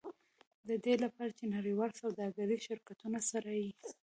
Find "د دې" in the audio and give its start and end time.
0.67-0.95